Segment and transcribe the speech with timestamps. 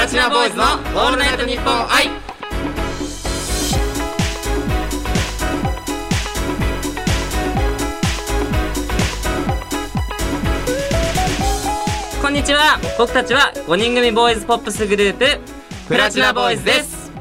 [0.00, 2.08] ラチナボーイズのオールナイトニッポン愛
[12.22, 12.78] こんにちは。
[12.96, 15.38] 僕たちは5人組ボーイズポップスグループ
[15.86, 17.12] プラチナボーイズです。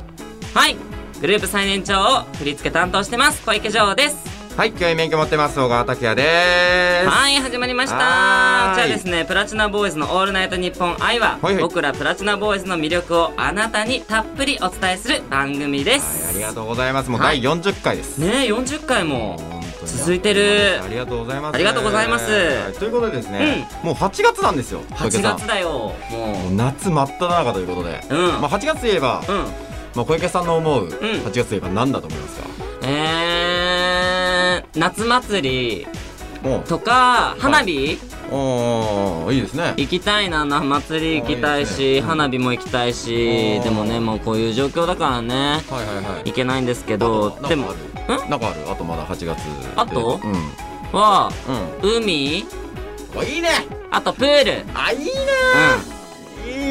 [0.53, 0.77] はい。
[1.19, 3.45] グループ最年長を振り付け担当してます。
[3.45, 4.28] 小池城です。
[4.59, 7.07] はい、教員免許持ってます小川拓也です。
[7.07, 7.95] はい始まりました。
[7.95, 8.75] はーい。
[8.75, 11.63] じゃあですねプラチナボーイズの「オールナイトニッポン愛は」はいはい。
[11.63, 17.09] 僕らプラチナボーイズの魅力をあなたにたっぷりお伝えする番組ではい、す、ありがとうございます。
[17.09, 17.41] もう第はい。
[17.41, 18.17] 40回です。
[18.17, 19.39] ねえ40回も
[19.85, 20.81] 続いてる。
[20.83, 21.55] ありがとうございます。
[21.55, 22.29] ありがとうございます。
[22.29, 24.81] はいということでですね、もう8月なんですよ。
[24.89, 25.37] 小池8さん。
[25.37, 26.51] 月だよもう。
[26.51, 28.41] も夏真っ只中ということで、うん。
[28.41, 29.39] まあ8月といえば、ううん。
[29.95, 32.49] まあ小池さんの思う8月といえば何だと思いますか？
[32.81, 33.28] えー、
[34.75, 35.87] 夏祭り
[36.67, 37.97] とか花火、
[38.31, 39.73] おーいいですね。
[39.77, 42.01] 行きたいな夏祭り行きたいしね。
[42.01, 45.61] 花火も行きたいしでもねもうこういう状況だからね。
[45.69, 46.29] はいはいはい。
[46.29, 47.73] 行けないんですけどでも
[48.07, 48.29] なんかある？
[48.29, 48.71] なんかある？
[48.71, 49.33] あとまだ8月で。
[49.75, 50.19] あと？
[50.23, 50.33] うん。
[50.97, 51.31] は
[51.83, 51.97] うん。
[51.97, 52.45] 海？
[53.15, 53.49] おいいね。
[53.91, 54.65] あとプール。
[54.75, 55.11] あ、いいね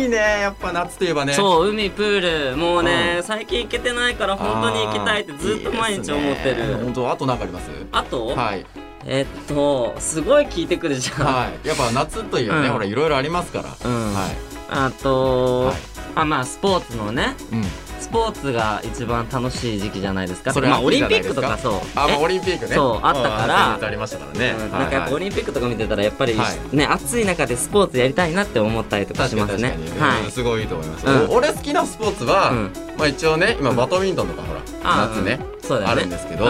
[0.02, 1.32] いいねやっぱ夏といえばね。
[1.32, 2.56] そう海プール。
[2.56, 3.22] もうね、うん。
[3.22, 6.77] 最近行けてないから本当に行きたいってずっと毎日思ってる。
[6.77, 7.70] 本当あと何かあります？
[7.92, 8.64] あと、はい。
[9.06, 11.66] えっとすごい聞いてくるじゃん、はい。
[11.66, 12.72] やっぱ夏といえばね、うん。
[12.74, 14.14] ほらいろいろありますから、うん。
[14.14, 14.36] はい。
[14.70, 15.76] あと、はい。
[16.14, 17.34] あまあスポーツのね。
[17.52, 17.64] うん
[18.00, 20.52] スポーツが一番楽しい時期じゃないですか。
[20.52, 21.72] それまあオリンピックとかそう。
[21.72, 22.74] あまあえオリンピックね。
[22.74, 23.78] そうあったから。
[23.80, 26.76] ありましたからね、うんなんかやっぱオリリンピックとか見てたらやっぱり、はい。
[26.76, 29.76] ね暑い中でスポーツやりたいなって思ったりとかしますね。
[29.98, 30.24] はい。
[30.24, 31.30] うんすごいいいと思います、うん。
[31.30, 32.72] お俺好きなスポーツは、うん。
[32.96, 35.92] まあ一応ね今バドミントンとかほら、あ夏ね,、そうだよね。
[35.92, 36.46] あるんですけど、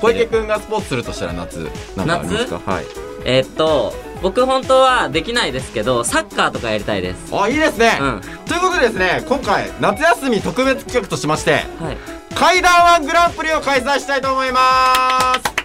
[0.00, 2.60] 小池くんがスポーツするとしたら夏なんかありますか？
[2.64, 2.84] はい
[3.24, 7.32] えっと僕本当はできないですけどサッカーとかやりたいです。
[7.32, 11.98] あいいですね、うんということでですね今回夏休み特別企画としましてはい。
[12.34, 14.60] 階段ワングランプリを開催したいと思いま
[15.34, 15.58] す。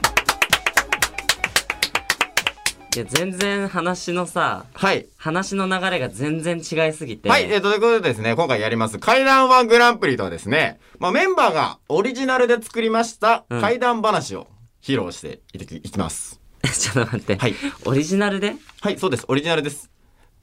[2.96, 5.08] いや全然話のさはい。
[5.18, 7.30] 話の流れが全然違いすぎて。
[7.30, 13.62] はい、えー、ということでですね、今回やります階段ワングランプリとはですね、まあ、メンバーがオリジナルで作りましたうん。
[13.62, 14.48] 階段話を
[14.84, 16.40] 披露していきいきます。
[16.64, 17.56] ちょっと待って、はい。
[17.86, 18.56] オリジナルで？
[18.82, 19.26] はい、そうです。
[19.28, 19.90] オリジナルです。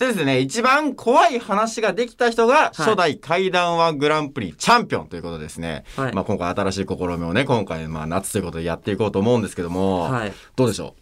[0.00, 6.14] でですね、一番怖い話ができた人が初代階段ワングランプリチャンピオンということでですね、はい。
[6.14, 10.32] まあ今回新しい試みをね、今回まあ夏ということでやっていこうと思うんですけども、はい。
[10.56, 10.96] どうでしょ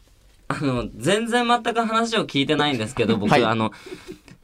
[0.49, 3.45] あの全然全く話を聞いてないんですけど僕、はい。
[3.45, 3.71] あの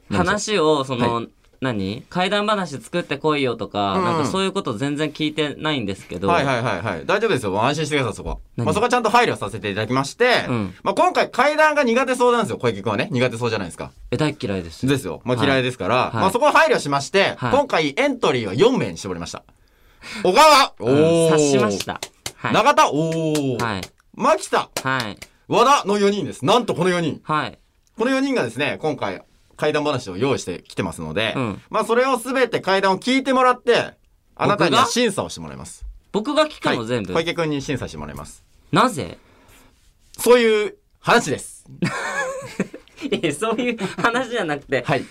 [0.09, 1.21] 話をその、は
[1.61, 2.03] 何？
[2.09, 4.03] 怪談話作ってこいよとか、うん。
[4.03, 7.05] なんかそういうこと全然聞いてないんですけど、うはいはいはいはい。
[7.05, 7.63] 大丈夫ですよ。
[7.63, 8.37] 安心してください、そこは。
[8.57, 8.65] 何？
[8.65, 10.73] まあそこはちゃんと配慮させていただきまして、うん。
[10.83, 13.09] まあ今回階段が苦手そうなんですよ、小池くんはね。
[13.11, 13.91] 苦手そうじゃないですか。
[14.11, 14.85] え大っ嫌いです。
[14.85, 15.21] ですよ。
[15.23, 16.15] まあはい嫌いですから、はい。
[16.15, 17.51] まあそこは配慮しまして、はい。
[17.51, 19.43] 今回エントリーは4名に絞りました。
[20.23, 20.73] 小川。
[20.79, 20.95] おうん。
[20.95, 21.27] ー。
[21.27, 21.99] 察しました。
[22.35, 22.53] はい。
[22.53, 22.91] 永田。
[22.91, 23.63] おー。
[23.63, 23.81] はい。
[24.13, 24.69] 牧田。
[24.83, 25.17] はい。
[25.47, 26.45] 和田の4人です。
[26.45, 27.21] なんとこの4人。
[27.23, 27.59] はい。
[27.97, 29.21] この4人がですね、今回、
[29.57, 33.93] 怪談話を用意してきてますので、うんまあそれをすべて怪談を聞いてもらって、
[34.35, 35.85] あなたに審査をしてもらいます。
[36.11, 36.87] 僕が聞くの、はい。
[36.87, 37.13] 全部？
[37.13, 38.43] 小池くんに審査してもらいます。
[38.71, 39.17] なぜ？
[40.17, 41.65] そういう話です。
[43.11, 45.05] いやそういう話じゃなくて、はい。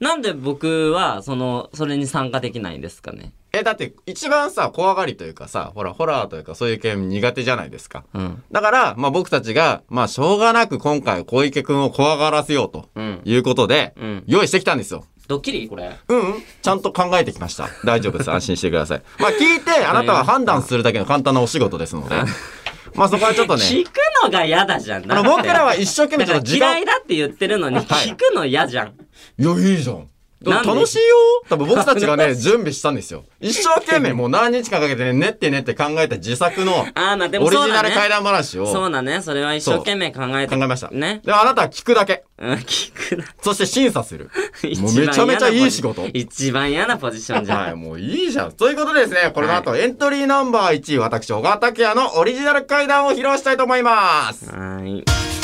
[0.00, 3.32] なんで僕はそのそれに参加できないんですかね？
[3.52, 8.04] え、だって一番さ、怖がりというかさ、ほら、ホラーというかそういう系苦手じゃないですか。
[8.14, 15.04] うんだから、まあ僕たちが、まあしょうがなく今回小池くんを怖がらせようとうんいうことで、うん用意してきたんですよ。
[15.26, 15.68] ドッキリ？
[15.68, 17.68] これうん、うん、ちゃんと考えてきました。
[17.84, 18.30] 大丈夫です。
[18.30, 19.02] 安心してください。
[19.18, 22.14] まあ聞いて、あなたは判断するだけの簡単なお仕事ですので、
[22.98, 23.90] まあそこはちょっとね、 聞く
[24.22, 25.10] のが嫌だじゃん。
[25.10, 27.86] あの僕らは一生懸命ちょっと時間、嫌いだって言ってるのにはい。
[27.86, 28.94] 聞くの嫌じゃん、
[29.38, 30.08] いや、いいじゃん。
[30.44, 31.16] 楽しいよ。
[31.48, 33.24] 多分僕たちがね、準備したんですよ。
[33.40, 39.20] 一生懸命 もう何日間かけてね、練って練って考えた自作のああまあでもオリジナル怪談話を考そうだね。
[39.20, 40.54] それは一生懸命考えて。
[40.54, 40.90] えました。
[40.90, 41.20] ね。
[41.24, 42.24] でもあなたは聞くだけ。
[42.38, 44.30] うん聞くなそして審査する。
[44.62, 46.06] 一もう番めちゃめちゃいい仕事。
[46.12, 48.52] 一番嫌なポジションじゃん、はい、もういいじゃん。
[48.52, 54.46] ということでですね、これの後、エントリーナンバー1位、私、小川拓也のオリジナル怪談を披露したいと思います。
[54.46, 55.37] はーい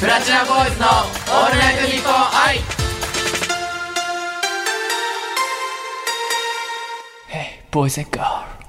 [0.00, 2.58] プラチナボーイズのオールナイトニッポン愛。
[7.70, 8.66] ボーイズガール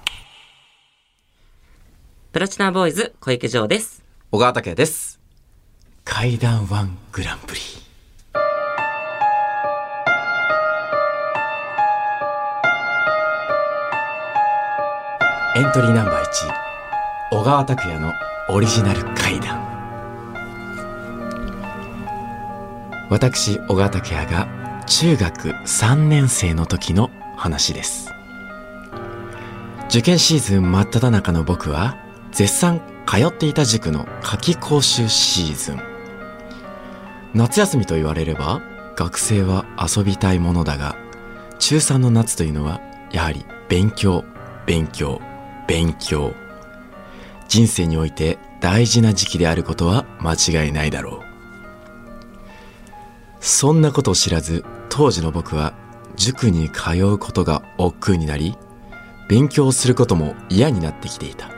[2.34, 4.04] プラチナボーイズ小池城です。
[4.30, 5.22] 小川拓也です。
[6.04, 7.62] 怪談ワングランプリ。
[15.56, 16.28] エントリーナンバー1
[17.32, 18.12] 小川拓也の
[18.50, 19.81] オリジナル怪談
[23.12, 24.48] 私、小川拓也が
[24.88, 28.10] 中学3年生の時の話です。
[29.90, 31.98] 受験シーズン真っ只中の僕は、
[32.32, 35.82] 絶賛通っていた塾の夏季講習シーズン。
[37.34, 38.62] 夏休みと言われれば、
[38.96, 40.96] 学生は遊びたいものだが、
[41.60, 42.80] 中3の夏というのは、
[43.12, 44.24] やはり勉強、
[44.66, 45.20] 勉強、
[45.68, 46.34] 勉強。
[47.50, 51.31] 人生において大事な時期であることは間違いないだろう。
[53.42, 55.74] そんなことを知らず、当時の僕は
[56.16, 58.56] 塾に通うことが億劫になり、
[59.28, 61.50] 勉強することも嫌になってきていた。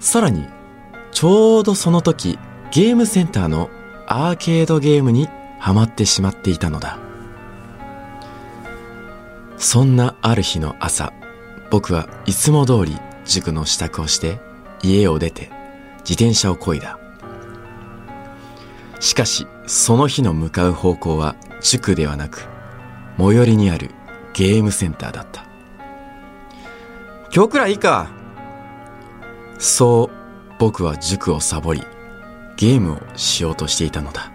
[0.00, 0.46] さらに、
[1.12, 2.38] ちょうどその時、
[2.70, 3.70] ゲームセンターの
[4.06, 5.28] アーケードゲームに
[5.58, 6.98] ハマってしまっていたのだ。
[9.56, 11.12] そんなある日の朝、
[11.70, 14.40] 僕はいつも通り塾の支度をして
[14.82, 15.50] 家を出て
[16.00, 16.97] 自転車を漕いだ。
[19.00, 22.46] しかし、その日の向かう方向は塾ではなく、
[23.18, 23.90] 最寄りにある
[24.34, 25.44] ゲームセンターだった。
[27.34, 28.08] 今日くらいいいか。
[29.58, 30.10] そう、
[30.58, 31.82] 僕は塾をサボり、
[32.56, 34.32] ゲームをしようとしていたのだ。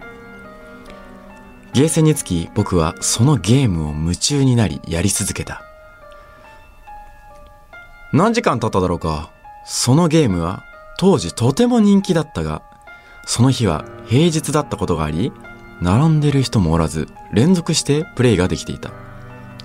[1.73, 5.61] ゲーセンにつき僕はそのゲームを夢中になりやり続けた。
[8.13, 9.31] 何時間経っただろうか。
[9.65, 10.63] そのゲームは
[10.99, 12.61] 当時とても人気だったが、
[13.25, 15.31] その日は平日だったことがあり、
[15.81, 18.91] 並んでる人もおらず、連続してプレイができていた。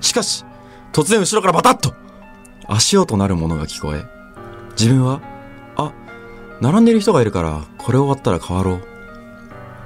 [0.01, 0.45] しかし、
[0.93, 1.95] 突然後ろからバタッと
[2.67, 4.05] 足音なるものが聞こえ、
[4.79, 5.21] 自分は、
[5.77, 5.93] あ、
[6.61, 8.83] 並んでる人がいるから、これ終わったら変わろう。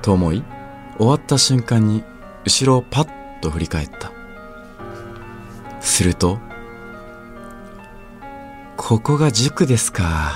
[0.03, 0.43] と思い、
[0.99, 2.03] 終わった瞬間に、
[2.45, 4.11] 後ろをパッと振り返った。
[5.81, 6.39] すると、
[8.77, 10.33] ここが塾ですか。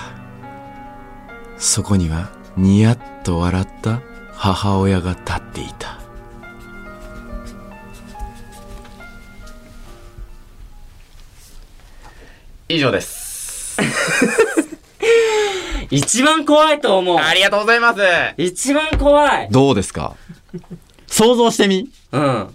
[1.58, 4.00] そこには、ニヤッと笑った
[4.32, 5.98] 母親が立っていた。
[12.68, 13.76] 以上です。
[15.90, 17.18] 一番怖いと思う。
[17.18, 18.00] ありがとうございます。
[18.36, 19.48] 一番怖い。
[19.50, 20.16] どうですか？
[21.06, 22.48] 想像してみうん。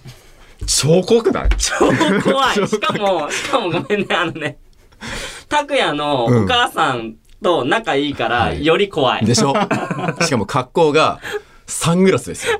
[0.68, 1.50] 超濃くない？
[1.57, 1.75] 超
[2.24, 2.56] 怖い。
[2.68, 4.57] しかも、しかもごめんね、あのね。
[5.48, 9.26] 拓也のお母さんと仲いいから、はいより怖い。
[9.26, 9.54] でしょ？
[10.22, 11.20] しかも格好が
[11.68, 12.58] サングラスですよ。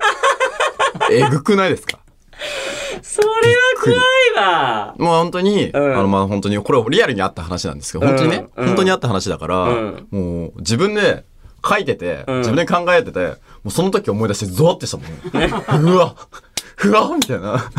[1.12, 2.00] えぐくないですか？
[3.02, 3.34] それは
[3.84, 4.00] 怖い
[4.36, 4.96] わ。
[4.98, 11.24] もう本当に、んあの、まあ、本当に、これリアルにあった話なんですけど、本当にね、うん本当にあった話だから、うんもう自分で
[11.68, 13.34] 書いてて、ん自分で考えてて、も
[13.66, 15.86] うその時思い出してゾワってしたもん。
[15.94, 16.16] うわ、
[16.86, 17.70] うわみたいな。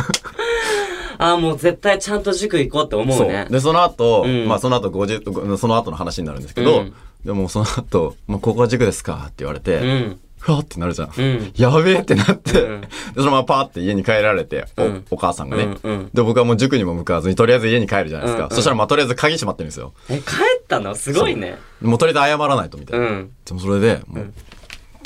[1.23, 3.29] あ、もう絶対ちゃんと塾行こうって思うそう。
[3.29, 3.47] ね。
[3.51, 10.21] で、その後、うんまあその後50、その後の話になるんですけど、うんでもその後、まあ、ここは塾ですかって言われて、うん。
[10.41, 11.13] ふわってなるじゃん。
[11.17, 11.53] うん。
[11.55, 18.39] やべえってなって、うんでそのままパーって家に帰られて、おうんお母さんがね、うんうんで、僕はもう塾にも向かわずに、とりあえず家に帰るじゃないですか。
[18.39, 19.93] うんうんそしたらまあとりあえず鍵閉まってるんですよ。
[20.09, 20.23] え、帰
[20.61, 20.97] ったの？
[20.97, 21.59] すごいね。
[21.81, 23.07] もうとりあえず謝らないとみたいな。
[23.07, 23.31] うん。
[23.45, 24.33] でもそれで、もう、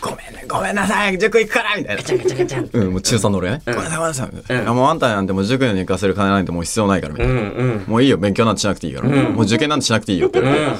[0.00, 2.02] ごめんね、ごめんなさい、塾行くからみたいな。
[2.02, 2.80] ガチャガチャガチャ。
[2.80, 4.60] うん、もう中3の俺ね、うんごめんなさい、ごめんなさいみたいな。
[4.60, 7.32] うんいやもうあんたなんてもう塾に行かせる金なんてもう必要ないからみたいな。
[7.32, 7.84] うんうん。
[7.86, 9.08] もういいよ、勉強なんてしなくていいから。
[9.08, 10.76] うんもう受験なんてしなくていいよって言われて、う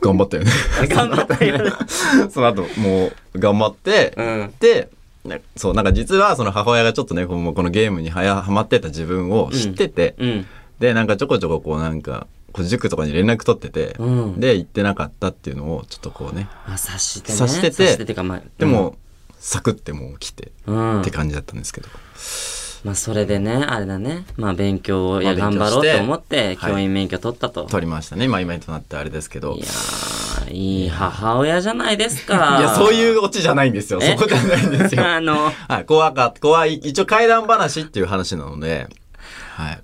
[0.00, 0.50] 頑張ったよね。
[0.50, 0.88] ん。
[0.88, 1.70] 頑張ったよね。
[2.30, 4.54] その後、もう、頑張って、うん。
[4.60, 4.88] で、
[5.24, 10.46] ねそう、なんか実はその母親がちょっとね、このこのゲームにはやはまってた自分を知ってて、うん。
[10.78, 17.38] で、なんかちょこちょここうなんか、こう塾とかに連絡取ってて、うんで、行ってなかったっていうのをちょっとこうね、あ、察してね。
[17.38, 18.96] 察してて察しててか、まあ、でも、
[19.38, 21.88] サクってもう来て、うん、って感じだったんですけど。
[22.84, 24.24] まあそれでね、あれだね。
[24.36, 27.64] まあ勉強を、頑張ろうと思って、教員免許取ったと。
[27.66, 28.26] 取りましたね。
[28.26, 29.54] まあ今となってあれですけど。
[29.54, 32.56] いやー、いい母親じゃないですか。
[32.58, 33.98] いや、そういうオチじゃないんですよ。
[34.02, 34.16] え？
[34.16, 35.04] そこじゃないんですよ。
[35.08, 36.40] あの、はい、怖かった。
[36.40, 36.76] 怖い。
[36.76, 38.88] 一応怪談話っていう話なので、
[39.56, 39.80] はい。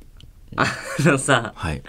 [0.57, 0.67] あ
[1.01, 1.83] のさ、はい。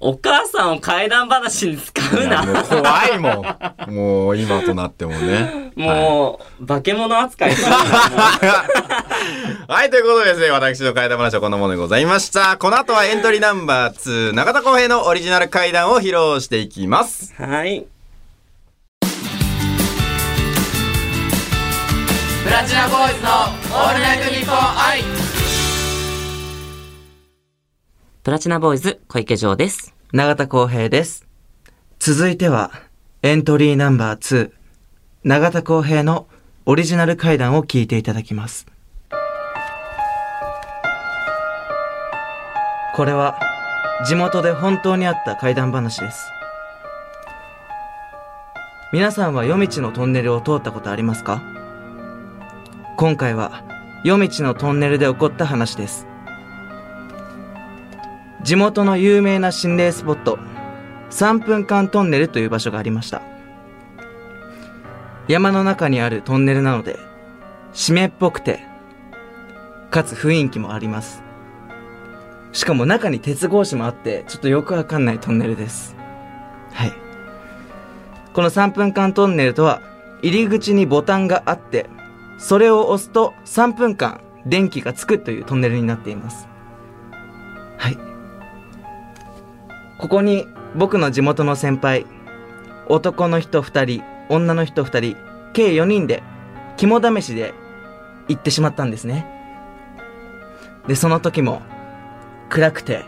[0.00, 2.62] お母さんを怪談話に使いうやもうな。
[2.64, 3.44] 怖いも
[3.88, 3.94] ん。
[3.94, 5.72] もう今となってもね。
[5.76, 7.54] もう、化け物扱い
[9.66, 12.56] はい、ということでですね、私の怪談話はこんなものでございました。
[12.56, 17.34] この後はエントリーナンバー2、中田浩平のオリジナル怪談を披露していきます。
[17.36, 17.86] はい。
[22.44, 25.02] プラチナボーイズのオールナイトニッポン愛
[28.24, 29.94] プラチナボーイズ小池城です。
[30.14, 31.26] 永田浩平です。
[31.98, 32.70] 続いては、
[33.20, 34.50] エントリーナンバー2、
[35.24, 36.26] 永田浩平の
[36.64, 38.66] オリジナル怪談を聞いていただきます。
[42.96, 43.38] これは、
[44.06, 46.26] 地元で本当にあった怪談話です。
[48.90, 51.42] 皆さんは夜道のトンネルを通ったことありますか？
[52.96, 53.64] 今回は
[54.02, 56.06] 夜道のトンネルで起こった話です
[58.44, 60.38] 地元の有名な心霊スポット
[61.08, 63.22] 3分間トンネルという場所がありました。
[65.28, 66.98] 山の中にあるトンネルなので
[67.72, 68.60] 湿っぽくて
[69.90, 71.22] かつ雰囲気もあります。
[72.52, 75.96] しかも中に鉄格子もあってちょっとよくわかんないトンネルです。
[76.74, 76.92] はい。
[78.34, 79.80] この3分間トンネルとは
[80.20, 81.88] 入り口にボタンがあって
[82.36, 86.46] それを押すと3分間電気がつくというトンネルになっています。
[87.78, 88.13] はい。
[90.04, 90.46] ここに
[90.76, 92.04] 僕の地元の先輩
[92.88, 95.16] 男の人2人女の人2人
[95.54, 96.22] 計4人で
[96.76, 97.54] 肝試しで
[98.28, 99.26] 行ってしまったんですね。
[100.86, 101.62] でその時も
[102.50, 103.06] 暗くて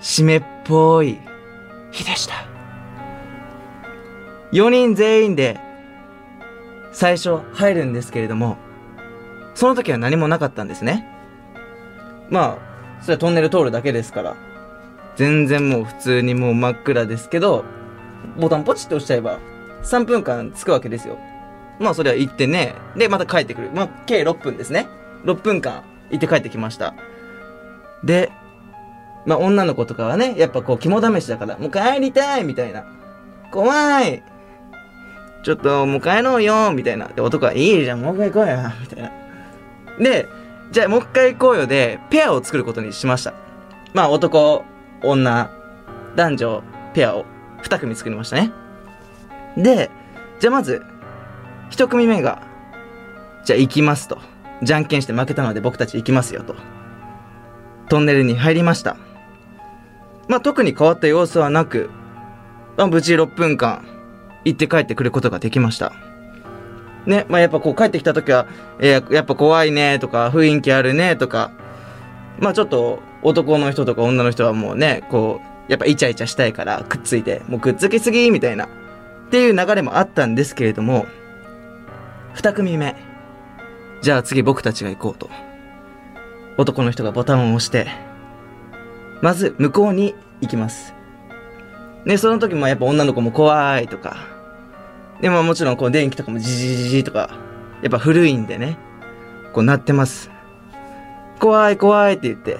[0.00, 1.20] 湿っぽい
[1.92, 2.34] 日でした。
[4.50, 5.60] 4人全員で
[6.90, 8.56] 最初入るんですけれども
[9.54, 11.06] その時は何もなかったんですね。
[12.28, 14.47] まあそれはトンネル通るだけですから。
[15.18, 17.64] 全然もう普通にもう真っ暗ですけど
[18.38, 19.40] ボタンポチッと押しちゃえば
[19.82, 21.18] 3分間つくわけですよ。
[21.80, 22.74] まあそれは行ってね。
[22.96, 23.70] でまた帰ってくる。
[23.74, 24.86] まあ計6分ですね。
[25.24, 26.94] 6分間行って帰ってきました。
[28.04, 28.30] で
[29.26, 32.84] まあ女の子とかはねやっぱこう肝試しだからもう帰りたいみたいな。
[33.50, 34.22] 怖い。
[35.44, 37.08] ちょっともう帰ろうよみたいな。
[37.08, 39.12] で男はいいじゃんもう一回行こうよみたいな。
[39.98, 40.28] で
[40.70, 43.34] じゃあもう一回行こうよでペアを作ることにしました。
[43.94, 44.64] まあ男
[45.02, 45.50] 女
[46.16, 46.62] 男女
[46.94, 47.24] ペアを
[47.62, 48.52] 2組作りましたね。
[49.56, 49.90] で
[50.40, 50.82] じゃあまず
[51.70, 52.42] 1組目が
[53.44, 54.18] じゃあ行きますと。
[54.62, 56.56] じゃんけんして負けたので僕たち行きますよと。
[57.88, 58.96] トンネルに入りました。
[60.28, 61.90] まあ特に変わった様子はなく、
[62.76, 63.84] まあ、無事6分間
[64.44, 65.92] 行って帰ってくることができました。
[67.06, 68.46] ねまあやっぱこう帰ってきた時は、
[68.80, 71.52] えーやっぱ怖いねとか雰囲気あるねとか
[72.38, 78.68] まあちょっと男の人とか女の人はもうねこうやっぱイチャイチャしたいからくっついてもうくっつきすぎみたいなっ
[79.30, 81.06] ていう流れもあったんですけれども
[82.34, 82.96] 2組目
[84.00, 85.28] じゃあ次僕たちが行こうと。
[86.58, 87.86] 男の人がボタンを押して
[89.22, 90.92] まず向こうに行きます。
[92.04, 94.16] ねその時もやっぱ女の子も怖いとか。
[95.20, 97.30] でももちろんこう電気とかもジジジジとか
[97.82, 98.76] やっぱ古いんでね
[99.52, 100.30] こう鳴ってます。
[101.38, 102.58] 怖い怖いって言って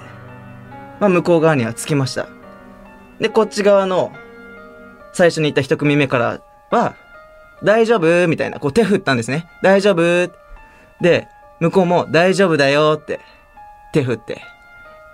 [0.99, 2.27] まあ向こう側には着きました。
[3.19, 4.13] でこっち側の
[5.13, 6.95] 最初に行った一組目からは
[7.63, 9.49] 大丈夫みたいなこう手振ったんですね。
[9.61, 10.31] 大丈夫？
[11.01, 11.27] で
[11.59, 13.19] 向こうも大丈夫だよって
[13.91, 14.41] 手振って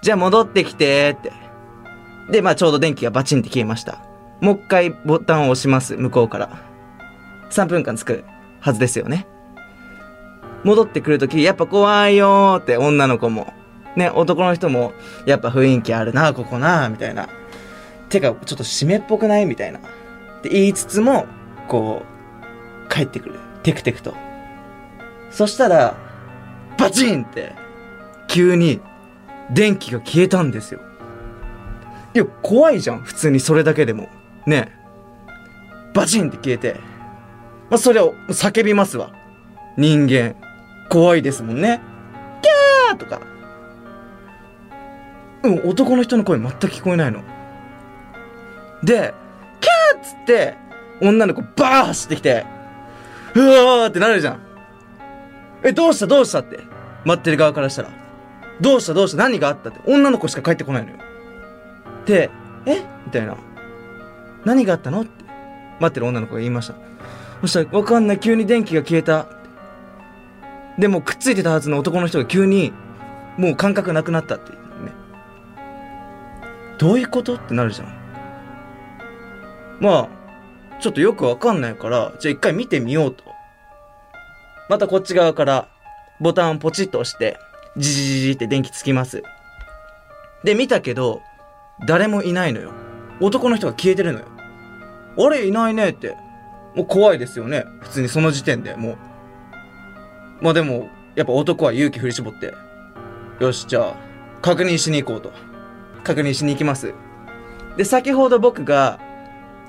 [0.04, 1.32] じゃあ戻ってきてって。
[2.32, 4.00] でまあちょうど電気がバチンって消えました。
[4.42, 6.50] もう一回ボタンを押します向こうから。
[7.52, 8.24] 3分間つく
[8.60, 9.28] はずですよね。
[10.66, 13.54] 戻ってくるときやっぱ怖いよーって女の子も。
[13.96, 14.92] ね男の人も
[15.26, 17.30] やっぱ雰囲気あるなここなみたいな。
[18.10, 19.80] てかちょっと湿っぽくないみたいな。
[19.80, 19.82] っ
[20.42, 21.28] て言いつつも
[21.68, 22.02] こ
[22.90, 23.40] う帰ってくる。
[23.64, 24.16] テクテクと。
[25.30, 25.96] そしたら
[26.78, 27.54] バチンって
[28.28, 28.82] 急に
[29.52, 30.82] 電気が消えたんですよ。
[32.16, 34.10] いや怖いじゃん普通にそれだけでも。
[34.48, 34.72] ね。
[35.94, 36.80] バチンって消えて。
[37.70, 39.12] まあそれを叫びますわ。
[39.78, 40.36] 人間。
[40.90, 41.82] 怖いですもんね。
[42.42, 43.22] キャーとか。
[45.44, 47.22] うん男の人の声全く聞こえないの。
[48.84, 49.14] で
[49.62, 50.56] キャーっつって
[51.02, 52.46] 女の子バー走ってきて
[53.36, 54.40] うわーってなるじゃん。
[55.64, 56.08] えどうした？
[56.08, 56.40] どうした？
[56.40, 56.60] って。
[57.04, 57.90] 待ってる側からしたら。
[58.62, 58.94] どうした？
[58.94, 59.18] どうした？
[59.18, 59.70] 何があった？
[59.70, 59.80] って。
[59.86, 60.98] 女の子しか帰ってこないのよ。
[62.06, 62.30] で
[62.66, 62.82] え？
[63.06, 63.36] みたいな。
[64.46, 65.02] 何があったの？
[65.02, 65.26] って。
[65.80, 66.76] 待ってる女の子が言いました。
[67.42, 68.20] そしたらわかんない。
[68.20, 69.28] 急に電気が消えた。
[70.78, 72.74] でもくっついてたはずの男の人が急に
[73.38, 74.92] もう感覚なくなったっていうね。
[76.78, 77.88] どういうことってなるじゃん。
[79.80, 80.10] まあ
[80.82, 83.24] ちょっとよくわかんないからじゃあ一回見てみようと。
[84.70, 85.70] またこっち側から
[86.20, 87.40] ボタンをポチッと押して
[87.78, 89.24] ジジジジって電気つきます。
[90.44, 91.22] で見たけど
[91.88, 92.72] 誰もいないのよ。
[93.22, 94.26] 男の人が消えてるのよ
[95.18, 95.48] あれ？
[95.48, 96.18] いないねって。
[96.76, 97.64] もう怖いですよね。
[97.80, 98.98] 普通にその時点でもう。
[100.42, 102.54] まあでもやっぱ男は勇気振り絞って。
[103.40, 103.96] よしじゃあ
[104.42, 105.32] 確認しに行こうと。
[106.04, 106.94] 確認しに行きます。
[107.78, 109.00] で先ほど僕が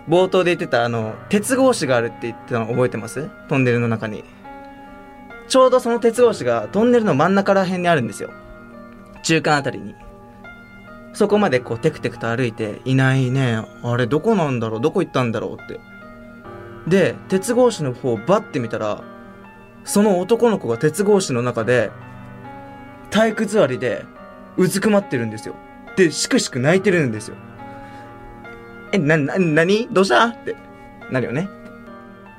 [0.08, 3.28] 冒頭で言ってたあの鉄格子があるって言ってたの覚えてます？
[3.49, 4.23] トンネルの中に。
[5.49, 8.30] ちょうどその鉄格子がトンネルの真ん中ら辺にあるんですよ。
[9.23, 9.94] 中間あたりに。
[11.12, 13.64] そこまでこうテクテクと歩いていないね。
[13.82, 14.80] あれどこなんだろう？
[14.80, 15.54] どこ行ったんだろう？
[15.54, 15.80] って。
[16.87, 19.02] で鉄格子の方をバッて見たら
[19.86, 21.90] その男の子が鉄格子の中で、
[23.10, 24.04] 体育座りで、
[24.58, 25.54] うずくまってるんですよ。
[25.96, 27.36] で、しくしく泣いてるんですよ。
[28.92, 30.26] え、な、な、なにどうした？
[30.26, 30.56] って、
[31.10, 31.48] なるよね。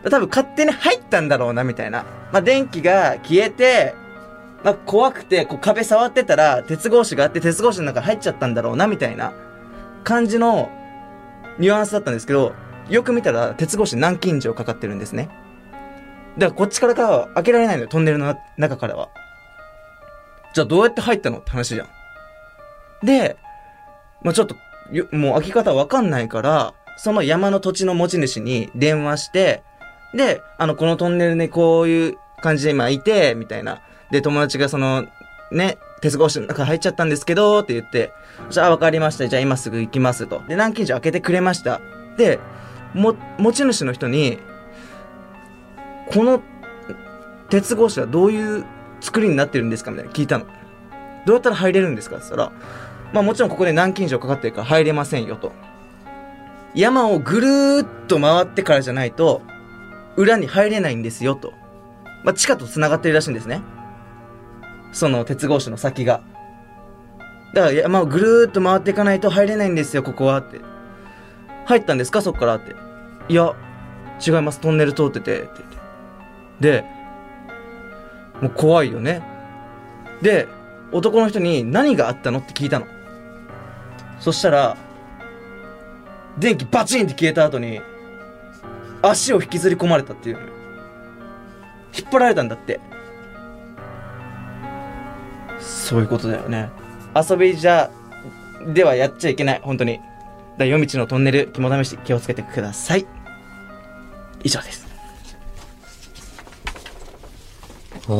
[0.03, 2.05] 多分勝手に入ったんだろうな、みたいな。
[2.31, 3.95] まあ、電気が消えて、
[4.63, 9.33] まあ、怖くて、こう壁触ってたら、鉄格子があって、鉄格子の中入っちゃったんだろうな、みたいな
[10.03, 10.69] 感じの
[11.59, 12.53] ニュアンスだったんですけど、
[12.89, 15.29] よく見たら、鉄格子南京錠かかってるんですね。
[16.37, 19.09] だからこっちからからは開けられないのよ、トンネルの中からは。
[20.53, 21.87] じゃあどうやって入ったのって話じゃん。
[23.05, 23.37] で、
[24.21, 24.55] まあちょっと、
[25.11, 29.63] もう開き方わかんないから、その山の土地の持ち主に電話して、
[30.13, 33.81] で、あの、このトンネルにこういう感じで今いて、みたいな。
[34.11, 35.05] で、友達がその、
[35.51, 38.11] ね、鉄格子の中入っちゃったんですけど、って言って、
[38.49, 39.27] じゃあ分かりました。
[39.27, 40.39] じゃあ今すぐ行きますと。
[40.47, 41.81] で、南京錠開けてくれました。
[42.17, 42.39] で、
[42.93, 44.39] も、持ち主の人に、
[46.11, 46.41] この
[47.49, 48.65] 鉄格子はどういう
[49.01, 50.45] 作りになってるんですかみたいな聞いたの。
[51.25, 52.51] どうやったら入れるんですかって言ったら、
[53.13, 55.51] まあもちろんここで南京錠かかってるから入れませんよと。
[56.73, 59.41] 山をぐるーっと回ってからじゃないと、
[60.15, 61.53] 裏に入れないんですよと。
[62.23, 63.61] まあ地下と繋がってるらしいんですね。
[64.93, 66.21] その鉄格子の先が。
[67.53, 70.59] だから山をぐるーっと回っていかないと入れないんですよ、ここはって。
[71.65, 72.75] 入ったんですかそっからって。
[73.29, 73.53] いや、
[74.25, 74.59] 違います。
[74.59, 75.86] トンネル通ってて、って言って。
[76.59, 76.83] で、
[78.41, 79.21] もう怖いよね。
[80.21, 80.47] で、
[80.91, 82.87] 男の人に何があったのって聞いたの。
[84.19, 84.77] そしたら、
[86.37, 87.81] 電気バチンって消えた後に、
[89.01, 90.39] 足を引きずり込まれたっていう。
[91.97, 92.79] 引っ張られたんだって。
[95.59, 96.69] そういうことだよね。
[97.15, 97.89] 遊びじゃ、
[98.73, 99.61] ではやっちゃいけない。
[99.63, 99.99] 本当に。
[100.57, 103.05] だ夜道のトンネル、肝試し気をつけてください。
[104.43, 104.86] 以上です。
[108.09, 108.13] お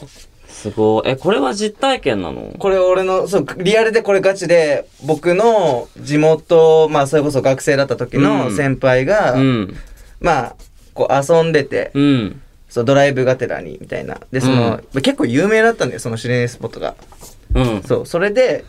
[0.00, 0.06] ー。
[0.48, 1.10] すごい。
[1.10, 2.54] え、これは実体験なの？
[2.58, 9.76] これ俺の、そう、リアルでこれガチで、僕の地元、まあそれこそ学生だった時のうん先輩が、うん。
[10.20, 10.56] まあ、
[10.94, 12.40] こう遊んでて、うん。
[12.68, 14.18] そう、ドライブがてらに、みたいな。
[14.32, 16.94] で、その、結構有名だったんだよ、その心霊スポットが。
[17.54, 17.82] うん。
[17.82, 18.64] そう、それで、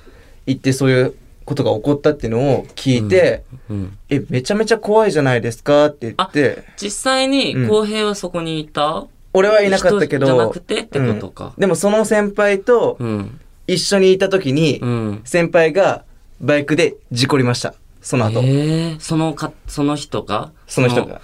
[0.45, 3.97] 行ってそういうことが起こったっていうのを聞いて、うん。
[4.10, 9.05] え、めちゃめちゃ怖いじゃないですかって言って、実際にうん、浩平はそこにいた？
[9.34, 10.79] 俺はいなかったけど、人じゃなくて？
[10.81, 13.39] ってことかうんでもその先輩とうん。
[13.67, 15.21] 一緒にいた時に、うん。
[15.23, 16.05] 先輩が
[16.39, 17.73] バイクで事故りました。
[17.99, 18.41] その後。
[18.43, 20.51] ええそのか、その人が？
[20.67, 21.19] その人が。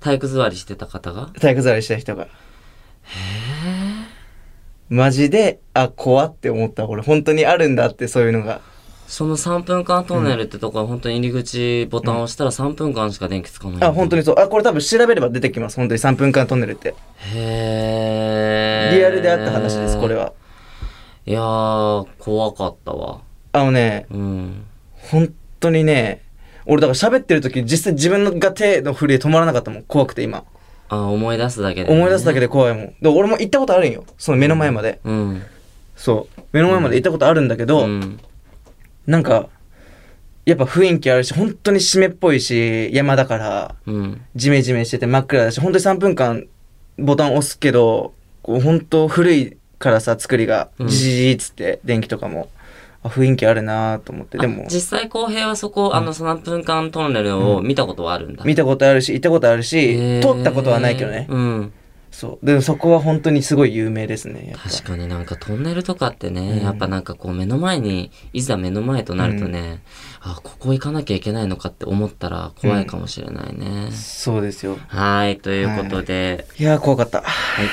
[0.00, 1.26] 体育座りしてた方が？
[1.38, 2.28] 体育座りした人が。
[4.88, 6.88] マジで、あ、怖って思った。
[6.88, 8.62] 俺、本当にあるんだって、そういうのが。
[9.10, 13.82] その3分間トンネルってとこは本当に入り口ボタンを押したら3分間しか電気つかない。
[13.82, 14.36] あ、本当にそう。
[14.38, 15.74] あ、これ多分調べれば出てきます。
[15.74, 16.90] 本当に3分間トンネルって。
[16.90, 16.94] へ
[17.34, 18.96] え。
[18.96, 20.14] リアルであった話です、これ。
[20.14, 20.32] は。
[21.26, 23.22] いやー、怖かったわ。
[23.50, 24.64] あのね、うん。
[24.94, 26.22] 本当にね、
[26.66, 29.82] 俺だから喋ってる時、実際自分が手の震え止まらなかったもん。
[29.82, 30.44] 怖くて今。
[30.88, 32.46] あ、思い出すだけで、思い出すだけで。
[32.46, 32.94] で怖いもん。
[33.02, 34.04] で、俺も行ったことあるんよ。
[34.18, 35.00] その目の前まで。
[35.02, 35.42] うん。
[35.96, 36.42] そう。
[36.52, 38.20] 目の前まで行ったことあるんだけど、うん。
[39.10, 39.48] なんか、
[40.46, 44.22] やっぱ雰囲気あるし、本当に湿っぽいし、山だから、うん。
[44.36, 46.46] ジメジメしてて真っ暗だし、本当に3分間
[46.96, 52.48] ボタン押すけど、こう本当古いからさ、作りが、うんジジーっつって、電気とかも、
[53.02, 58.44] あ、雰囲気あるなと思って、でもあ、実際浩平はそこ、あの3分間トンネルを見たことはあるんだ。
[58.44, 61.26] 見たことあるし、行ったことあるし、通ったことはないけどね。
[61.28, 61.72] うん。
[62.10, 62.46] そう。
[62.46, 64.48] でもそこは本当にすごい有名ですね。
[64.50, 69.82] やっぱ確かになんかトンネルとかってね、うんやっぱなんかこう目の前に、いざ目の前となるとね、
[70.20, 73.90] あ、ここ行かなきゃいけないのかって思ったら怖いかもしれないね。
[73.92, 74.78] そうですよ。
[74.88, 77.22] はい、ということで、いやー、怖かった。
[77.22, 77.24] は
[77.62, 77.66] い。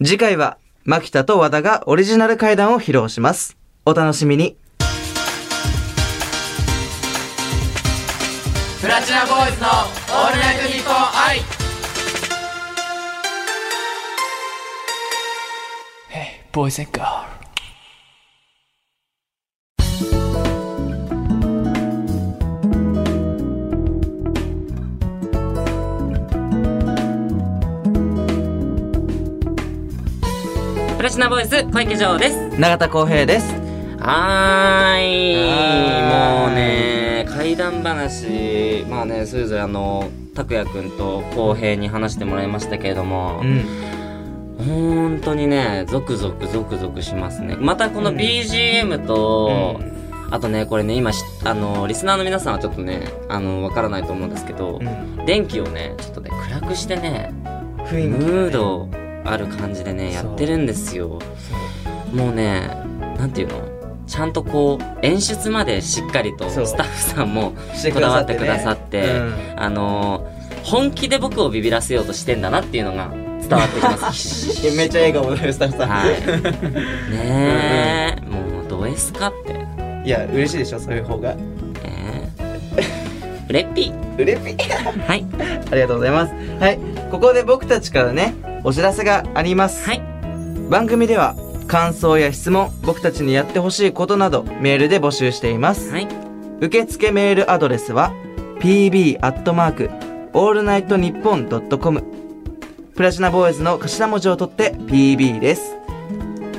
[0.04, 3.56] 次回は、牧田と和田がオリジナル階段を披露します。
[3.86, 4.56] お楽しみに。
[8.80, 9.68] プラチナボーイズの
[16.54, 17.34] ボーイズ and girls.
[30.96, 32.48] プラチナボーイズ小池城です。
[32.60, 33.52] 永田浩平です。
[33.98, 35.34] はーい。
[35.34, 43.93] はーいもうね、怪談話、まあね、それぞれあの、拓也くんと浩平に話してもらいましたけれども、うん。
[44.66, 47.56] 本当にね、ゾクゾクゾクゾクしますね。
[47.58, 49.80] またこの BGM と、
[50.30, 55.26] あとね、これね、今し、あの、リスナーの皆さんはちょっとね、あの、わからないと思うんですけど、うん。
[55.26, 57.32] 電気をね、ちょっとね、暗くしてね、
[57.86, 58.88] 雰囲気ムード
[59.24, 61.20] ある感じでね、やってるんですよ。
[62.12, 62.68] もうね、
[63.18, 63.60] なんていうの？
[64.06, 67.54] ちゃんとこう、演出までしっかりとスタッフさんも
[67.92, 69.34] こだわってくださって、うん。
[69.56, 70.30] あの
[70.62, 73.12] 本気で僕をビビらせようとしてんだなっていうのが
[73.48, 74.70] 伝わってきます。
[74.76, 77.12] めっちゃ笑顔だよスタッフさん、はい。
[77.12, 79.64] ねえ、もう、どうですかって。
[80.04, 81.34] い、や嬉しいでしょそういう方が
[81.82, 83.92] えー、うれっぴ。
[84.18, 85.24] うれぴはい。
[85.70, 86.78] ありがとうございますはい
[87.10, 90.02] ここで僕たちからねお知らせがありますはい。
[90.68, 91.34] 番組では
[91.66, 96.08] 感想や質問僕たちにやってほしいことなどメールで募集しています、はい。
[96.60, 98.12] 受付メールアドレスは
[98.60, 99.90] pb アットマーク
[100.34, 102.04] オールナイトニッポンドットコム
[102.94, 105.76] プラチナボーイズの頭文字を取って PB です。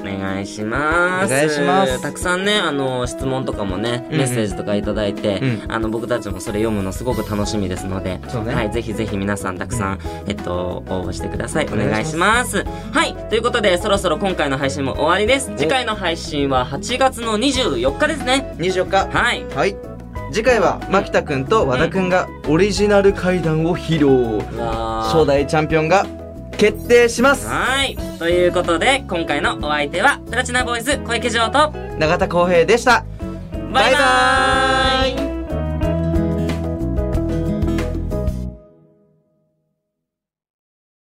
[0.02, 1.34] お願いします。
[1.34, 2.02] お願いします。
[2.02, 4.20] たくさんね、あの、質問とかもね、うんうん。
[4.20, 5.72] メッセージとかいただいて、うん。
[5.72, 8.54] あの、僕たちもそれ読むのすごく楽しみですので、ね。
[8.54, 11.70] はい、ぜひぜひ皆さんたくさん、えっと、応募してください。
[11.70, 12.66] おお願いします。
[12.92, 15.54] はい、ということで、そろそろ今回の配信も終わりです。
[15.56, 18.54] 次回の配信は8月の24日ですね。
[18.58, 19.08] 24日。
[19.08, 19.46] はい。
[19.56, 19.78] はい。
[20.34, 22.10] 次回は牧田くんと和田くん。
[22.10, 24.42] がオリジナル階段を披露。
[25.04, 26.06] 初代チャンピオンが
[26.58, 27.48] 決定します。
[27.48, 27.98] はい。
[28.20, 33.06] ということで、今回のお相手は、プラチナボーイズ小池城と、永田浩平でした。
[33.74, 35.05] バイバーイ